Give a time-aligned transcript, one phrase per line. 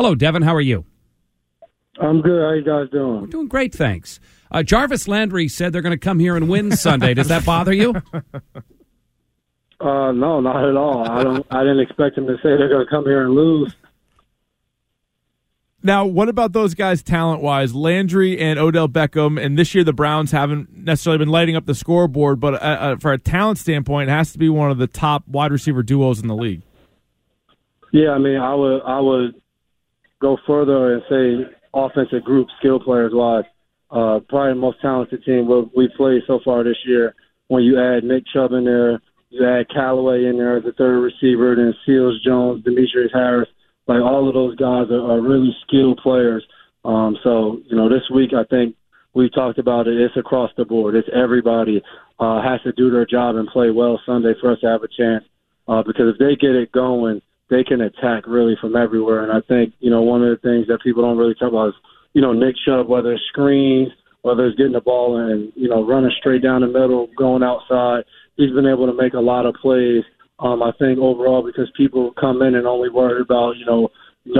[0.00, 0.40] Hello, Devin.
[0.40, 0.86] How are you?
[2.00, 2.40] I'm good.
[2.40, 3.20] How you guys doing?
[3.20, 4.18] We're doing great, thanks.
[4.50, 7.12] Uh, Jarvis Landry said they're going to come here and win Sunday.
[7.12, 7.94] Does that bother you?
[9.82, 11.08] Uh, no, not at all.
[11.08, 11.46] I don't.
[11.50, 13.74] I didn't expect them to say they're going to come here and lose.
[15.82, 17.74] Now, what about those guys talent wise?
[17.74, 21.74] Landry and Odell Beckham, and this year the Browns haven't necessarily been lighting up the
[21.74, 24.86] scoreboard, but uh, uh, for a talent standpoint, it has to be one of the
[24.86, 26.60] top wide receiver duos in the league.
[27.90, 29.40] Yeah, I mean, I would I would
[30.20, 33.44] go further and say offensive group skill players wise,
[33.90, 37.14] uh, probably the most talented team we played so far this year.
[37.48, 41.00] When you add Nick Chubb in there, you add Callaway in there as a third
[41.00, 43.48] receiver, then Seals Jones, Demetrius Harris
[43.90, 46.46] like all of those guys are, are really skilled players.
[46.84, 48.76] Um, so you know, this week I think
[49.14, 50.00] we talked about it.
[50.00, 50.94] It's across the board.
[50.94, 51.82] It's everybody
[52.20, 54.88] uh, has to do their job and play well Sunday for us to have a
[54.88, 55.24] chance.
[55.66, 57.20] Uh, because if they get it going,
[57.50, 59.22] they can attack really from everywhere.
[59.22, 61.68] And I think you know one of the things that people don't really talk about
[61.68, 61.74] is
[62.14, 63.90] you know Nick Chubb, whether it's screens,
[64.22, 68.04] whether it's getting the ball and you know running straight down the middle, going outside.
[68.36, 70.04] He's been able to make a lot of plays
[70.40, 73.88] um, I think overall because people come in and only worry about you know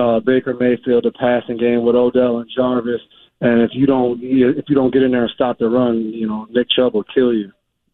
[0.00, 3.00] uh, Baker Mayfield, the passing game with Odell and Jarvis,
[3.40, 6.26] and if you don't if you don't get in there and stop the run, you
[6.26, 7.52] know Nick Chubb will kill you.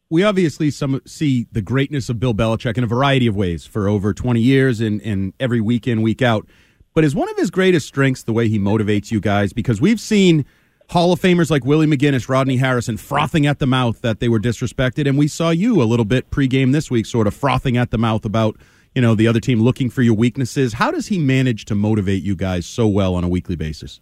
[0.09, 3.89] We obviously some see the greatness of Bill Belichick in a variety of ways for
[3.89, 6.47] over 20 years and, and every week in, week out.
[6.95, 9.53] But is one of his greatest strengths the way he motivates you guys?
[9.53, 10.47] Because we've seen
[10.91, 14.39] Hall of Famers like Willie McGinest, Rodney Harrison frothing at the mouth that they were
[14.39, 17.91] disrespected, and we saw you a little bit pregame this week, sort of frothing at
[17.91, 18.57] the mouth about
[18.95, 20.75] you know the other team looking for your weaknesses.
[20.75, 24.01] How does he manage to motivate you guys so well on a weekly basis?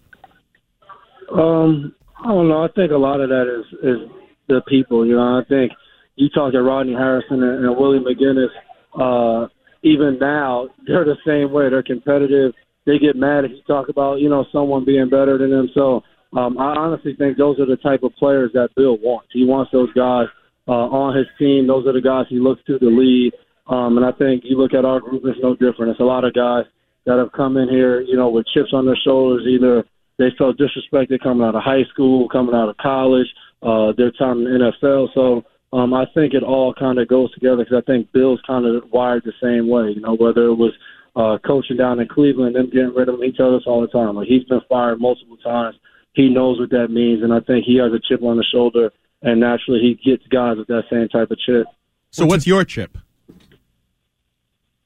[1.32, 2.62] Um, I don't know.
[2.62, 4.10] I think a lot of that is is
[4.48, 5.06] the people.
[5.06, 5.72] You know, I think
[6.16, 8.54] you talk to Rodney Harrison and, and Willie McGinest.
[8.98, 9.48] Uh,
[9.82, 11.70] even now, they're the same way.
[11.70, 12.52] They're competitive.
[12.86, 15.70] They get mad if you talk about you know someone being better than them.
[15.74, 16.02] So
[16.36, 19.28] um, I honestly think those are the type of players that Bill wants.
[19.32, 20.26] He wants those guys
[20.68, 21.66] uh, on his team.
[21.66, 23.32] Those are the guys he looks to to lead.
[23.66, 25.92] Um, and I think you look at our group, it's no different.
[25.92, 26.64] It's a lot of guys
[27.06, 29.46] that have come in here, you know, with chips on their shoulders.
[29.46, 29.84] Either
[30.18, 33.26] they felt disrespected coming out of high school, coming out of college,
[33.62, 35.08] uh, their time in the NFL.
[35.14, 35.44] So
[35.76, 38.90] um, I think it all kind of goes together because I think Bill's kind of
[38.90, 39.90] wired the same way.
[39.90, 40.72] You know, whether it was
[41.16, 43.88] uh, coaching down in Cleveland, them getting rid of him, he tells us all the
[43.88, 44.16] time.
[44.16, 45.76] Like he's been fired multiple times
[46.14, 48.92] he knows what that means, and I think he has a chip on the shoulder,
[49.22, 51.66] and naturally he gets guys with that same type of chip.
[52.10, 52.96] So, what's your chip?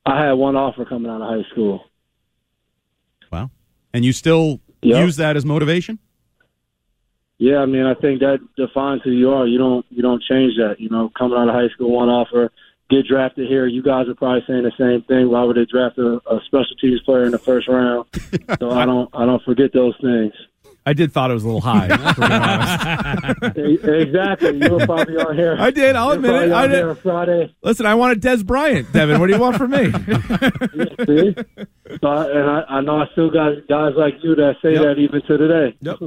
[0.07, 1.85] I had one offer coming out of high school.
[3.31, 3.51] Wow,
[3.93, 5.05] and you still yep.
[5.05, 5.99] use that as motivation?
[7.39, 9.47] Yeah, I mean, I think that defines who you are.
[9.47, 10.77] You don't you don't change that.
[10.81, 12.51] You know, coming out of high school, one offer,
[12.91, 13.67] get drafted here.
[13.67, 15.31] You guys are probably saying the same thing.
[15.31, 18.07] Why would they draft a, a special teams player in the first round?
[18.59, 20.33] so I don't I don't forget those things.
[20.89, 21.85] I did thought it was a little high.
[23.57, 24.57] exactly.
[24.57, 25.55] You were probably on here.
[25.59, 25.97] I did.
[25.97, 26.51] I'll admit it.
[26.51, 26.99] I did.
[27.01, 27.55] Friday.
[27.63, 29.21] Listen, I wanted Dez Bryant, Devin.
[29.21, 29.93] What do you want from me?
[31.07, 31.35] see?
[32.01, 34.83] So, and I, I, know I still got guys like you that say yep.
[34.83, 35.77] that even to today.
[35.83, 35.99] Yep.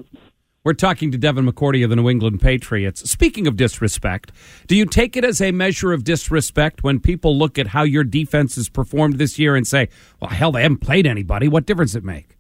[0.63, 3.09] We're talking to Devin McCourty of the New England Patriots.
[3.09, 4.31] Speaking of disrespect,
[4.67, 8.03] do you take it as a measure of disrespect when people look at how your
[8.03, 9.89] defense has performed this year and say,
[10.19, 11.47] well, hell, they haven't played anybody.
[11.47, 12.38] What difference it make?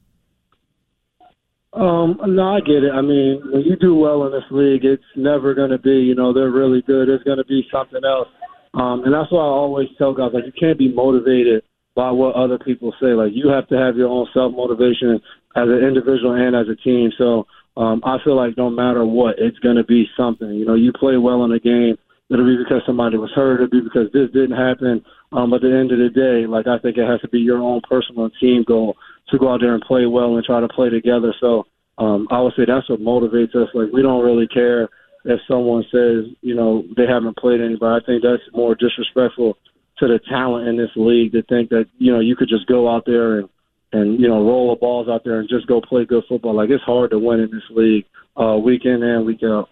[1.73, 2.91] Um, no, I get it.
[2.93, 6.13] I mean, when you do well in this league, it's never going to be, you
[6.13, 7.09] know, they're really good.
[7.09, 8.27] It's going to be something else.
[8.75, 11.63] Um, and that's why I always tell guys, like, you can't be motivated
[11.95, 13.13] by what other people say.
[13.13, 15.19] Like, you have to have your own self motivation
[15.55, 17.11] as an individual and as a team.
[17.17, 17.47] So
[17.81, 20.49] um, I feel like no matter what, it's going to be something.
[20.49, 21.97] You know, you play well in a game,
[22.29, 25.03] it'll be because somebody was hurt, it'll be because this didn't happen.
[25.31, 27.39] Um, but at the end of the day, like, I think it has to be
[27.39, 28.95] your own personal team goal
[29.29, 31.33] to go out there and play well and try to play together.
[31.39, 31.65] So
[31.97, 33.69] um, I would say that's what motivates us.
[33.73, 34.89] Like we don't really care
[35.25, 38.01] if someone says you know they haven't played anybody.
[38.01, 39.57] I think that's more disrespectful
[39.99, 42.89] to the talent in this league to think that you know you could just go
[42.89, 43.49] out there and
[43.93, 46.55] and you know roll the balls out there and just go play good football.
[46.55, 48.05] Like it's hard to win in this league
[48.35, 49.69] uh, week in and week out.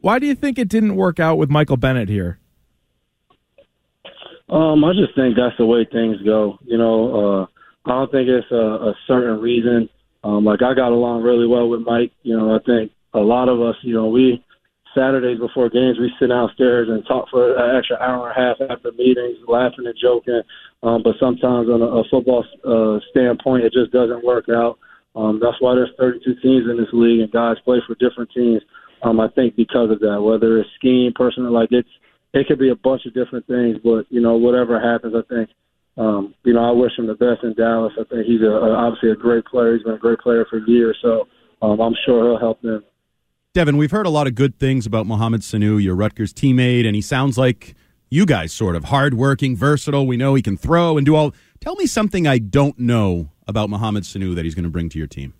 [0.00, 2.38] Why do you think it didn't work out with Michael Bennett here?
[4.48, 6.58] Um, I just think that's the way things go.
[6.64, 7.46] You know, uh,
[7.84, 9.88] I don't think it's a, a certain reason.
[10.24, 12.12] Um, like I got along really well with Mike.
[12.22, 14.42] You know, I think a lot of us, you know, we
[14.94, 18.70] Saturdays before games we sit downstairs and talk for an extra hour and a half
[18.70, 20.42] after meetings, laughing and joking.
[20.82, 24.78] Um, but sometimes on a, a football uh, standpoint, it just doesn't work out.
[25.16, 28.62] Um, that's why there's 32 teams in this league and guys play for different teams.
[29.02, 31.88] Um, I think because of that, whether it's scheme, personal, like it's
[32.34, 33.78] it could be a bunch of different things.
[33.82, 35.50] But you know, whatever happens, I think
[35.98, 37.92] um, you know, I wish him the best in Dallas.
[37.98, 39.74] I think he's a, a, obviously a great player.
[39.74, 41.26] He's been a great player for years, so
[41.60, 42.84] um, I'm sure he'll help them.
[43.54, 46.94] Devin, we've heard a lot of good things about Mohamed Sanu, your Rutgers teammate, and
[46.94, 47.74] he sounds like
[48.10, 50.06] you guys sort of hardworking, versatile.
[50.06, 51.34] We know he can throw and do all.
[51.58, 54.98] Tell me something I don't know about Mohamed Sanu that he's going to bring to
[54.98, 55.32] your team.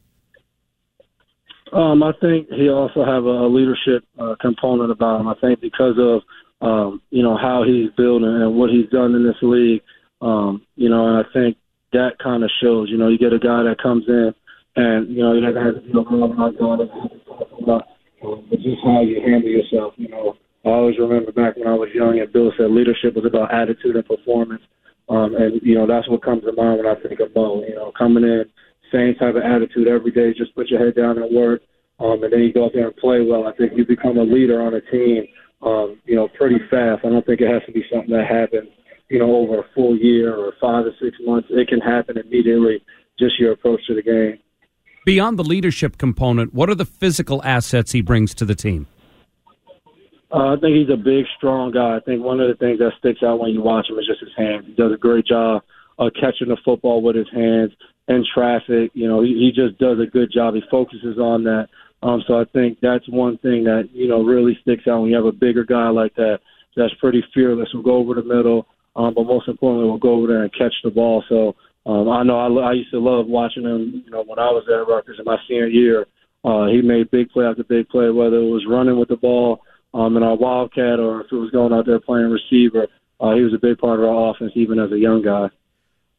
[1.70, 5.28] Um, I think he also have a leadership uh, component about him.
[5.28, 6.22] I think because of
[6.66, 9.82] um, you know how he's building and what he's done in this league,
[10.22, 11.58] um, you know, and I think
[11.92, 12.88] that kind of shows.
[12.88, 14.34] You know, you get a guy that comes in
[14.78, 16.56] and you know he doesn't have to feel I'm not
[18.50, 19.94] but just how you handle yourself.
[19.96, 23.24] You know, I always remember back when I was young and Bill said leadership was
[23.24, 24.62] about attitude and performance.
[25.08, 27.64] Um, and you know that's what comes to mind when I think of Mo.
[27.66, 28.44] You know, coming in
[28.92, 31.62] same type of attitude every day, just put your head down and work,
[32.00, 33.46] um, and then you go out there and play well.
[33.46, 35.24] I think you become a leader on a team,
[35.62, 37.04] um, you know, pretty fast.
[37.04, 38.68] I don't think it has to be something that happens,
[39.08, 41.48] you know, over a full year or five or six months.
[41.50, 42.82] It can happen immediately.
[43.18, 44.38] Just your approach to the game.
[45.08, 48.86] Beyond the leadership component, what are the physical assets he brings to the team?
[50.30, 51.96] Uh, I think he's a big, strong guy.
[51.96, 54.20] I think one of the things that sticks out when you watch him is just
[54.20, 54.66] his hands.
[54.66, 55.62] He does a great job
[55.98, 57.72] of catching the football with his hands
[58.08, 58.90] in traffic.
[58.92, 60.52] You know, he, he just does a good job.
[60.52, 61.68] He focuses on that.
[62.02, 65.16] Um, so I think that's one thing that you know really sticks out when you
[65.16, 66.40] have a bigger guy like that.
[66.76, 67.72] That's pretty fearless.
[67.72, 70.74] Will go over the middle, um, but most importantly, will go over there and catch
[70.84, 71.24] the ball.
[71.30, 71.56] So
[71.88, 74.02] um, I know I, I used to love watching him.
[74.04, 76.06] You know, when I was at Rutgers in my senior year,
[76.44, 79.62] uh, he made big play after big play, whether it was running with the ball
[79.94, 82.86] um, in our Wildcat or if it was going out there playing receiver.
[83.18, 85.48] Uh, he was a big part of our offense, even as a young guy.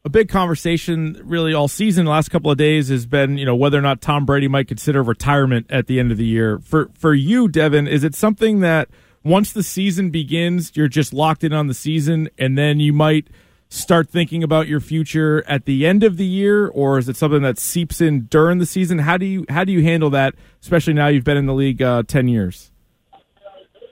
[0.06, 3.56] A big conversation, really, all season, the last couple of days, has been, you know,
[3.56, 6.60] whether or not Tom Brady might consider retirement at the end of the year.
[6.60, 8.90] For for you, Devin, is it something that
[9.24, 13.28] once the season begins, you're just locked in on the season, and then you might
[13.70, 17.42] start thinking about your future at the end of the year, or is it something
[17.44, 19.00] that seeps in during the season?
[19.00, 21.82] How do you how do you handle that, especially now you've been in the league
[21.82, 22.72] uh, ten years?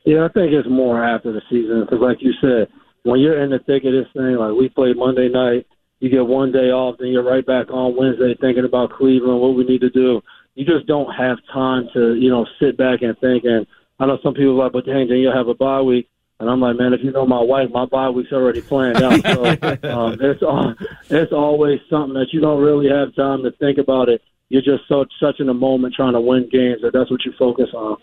[0.06, 2.68] Yeah, I think it's more after the season because, like you said,
[3.04, 5.68] when you're in the thick of this thing, like we played Monday night,
[6.00, 9.56] you get one day off, then you're right back on Wednesday thinking about Cleveland, what
[9.56, 10.22] we need to do.
[10.56, 13.44] You just don't have time to, you know, sit back and think.
[13.44, 13.68] And
[14.00, 16.10] I know some people are like, but dang, then you'll have a bye week.
[16.40, 19.22] And I'm like, man, if you know my wife, my bye week's already planned out.
[19.24, 19.46] So
[19.90, 20.76] um, it's all,
[21.10, 24.22] it's always something that you don't really have time to think about it.
[24.50, 27.34] You're just so such in the moment trying to win games that that's what you
[27.38, 27.98] focus on.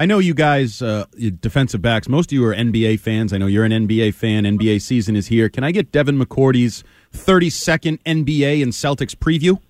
[0.00, 1.04] I know you guys, uh,
[1.40, 3.34] defensive backs, most of you are NBA fans.
[3.34, 4.44] I know you're an NBA fan.
[4.44, 5.50] NBA season is here.
[5.50, 9.60] Can I get Devin McCourty's 30 second NBA and Celtics preview?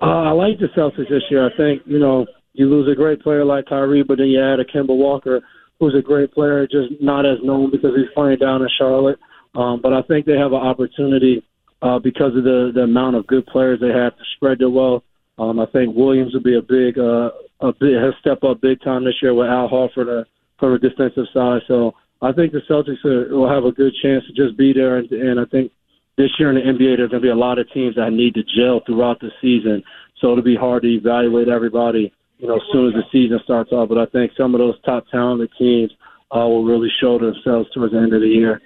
[0.00, 1.46] Uh, I like the Celtics this year.
[1.46, 2.24] I think, you know,
[2.54, 5.42] you lose a great player like Kyrie, but then you add a Kemba Walker,
[5.82, 9.18] who's a great player, just not as known because he's playing down in Charlotte.
[9.56, 11.42] Um, but I think they have an opportunity
[11.82, 15.02] uh, because of the, the amount of good players they have to spread their wealth.
[15.38, 18.80] Um, I think Williams will be a big uh, a big, has stepped up big
[18.82, 20.24] time this year with Al Horford uh,
[20.60, 21.62] from a defensive side.
[21.66, 24.98] So I think the Celtics are, will have a good chance to just be there.
[24.98, 25.72] And, and I think
[26.16, 28.34] this year in the NBA, there's going to be a lot of teams that need
[28.34, 29.82] to gel throughout the season.
[30.20, 33.70] So it'll be hard to evaluate everybody, you know, as soon as the season starts
[33.70, 33.88] off.
[33.88, 35.92] But I think some of those top talented teams
[36.34, 38.60] uh, will really show themselves towards the end of the year.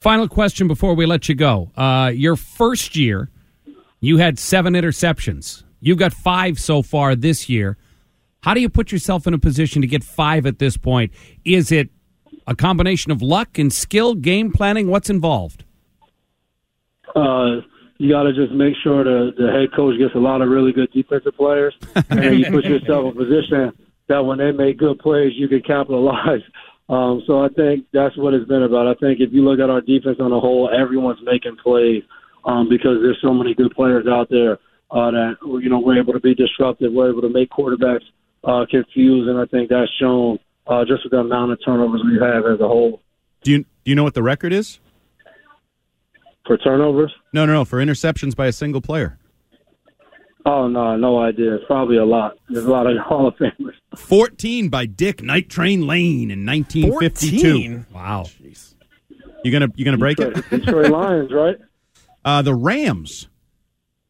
[0.00, 1.72] Final question before we let you go.
[1.76, 3.28] Uh, your first year,
[3.98, 5.64] you had seven interceptions.
[5.80, 7.76] You've got five so far this year.
[8.42, 11.12] How do you put yourself in a position to get five at this point?
[11.44, 11.90] Is it
[12.46, 14.86] a combination of luck and skill, game planning?
[14.86, 15.64] What's involved?
[17.14, 17.60] Uh,
[18.00, 20.72] you got to just make sure the, the head coach gets a lot of really
[20.72, 21.74] good defensive players,
[22.08, 23.72] and you put yourself in a position
[24.08, 26.42] that when they make good plays, you can capitalize.
[26.90, 28.88] Um, so I think that's what it's been about.
[28.88, 32.02] I think if you look at our defense on a whole, everyone's making plays
[32.44, 34.58] um, because there's so many good players out there
[34.90, 36.92] uh, that you know we're able to be disruptive.
[36.92, 38.02] We're able to make quarterbacks
[38.42, 42.18] uh, confused, and I think that's shown uh, just with the amount of turnovers we
[42.18, 43.00] have as a whole.
[43.42, 44.80] Do you do you know what the record is
[46.50, 47.14] for turnovers?
[47.32, 49.16] No, no, no, for interceptions by a single player.
[50.44, 51.58] Oh no, no idea.
[51.68, 52.38] Probably a lot.
[52.48, 53.74] There's a lot of Hall of Famers.
[53.96, 57.84] Fourteen by Dick Night Train Lane in 1952.
[57.84, 57.86] 14?
[57.94, 58.24] Wow.
[58.26, 58.74] Jeez.
[59.44, 60.50] You gonna you gonna break Detroit, it?
[60.50, 61.56] Detroit Lions, right?
[62.22, 63.29] Uh, the Rams.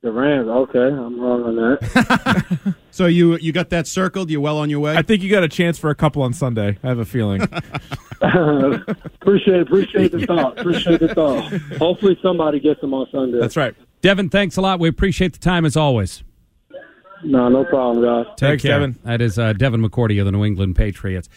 [0.02, 0.48] The Rams.
[0.48, 2.74] Okay, I'm wrong on that.
[2.92, 4.30] So you you got that circled?
[4.30, 4.96] You're well on your way?
[4.96, 6.76] I think you got a chance for a couple on Sunday.
[6.82, 7.40] I have a feeling.
[8.20, 10.58] appreciate appreciate the thought.
[10.58, 11.50] Appreciate the thought.
[11.78, 13.38] Hopefully somebody gets them on Sunday.
[13.38, 13.74] That's right.
[14.02, 14.80] Devin, thanks a lot.
[14.80, 16.22] We appreciate the time as always.
[17.22, 18.26] No, no problem, guys.
[18.36, 18.72] Take Thanks, care.
[18.80, 18.98] Devin.
[19.04, 21.28] That is uh, Devin McCourty of the New England Patriots.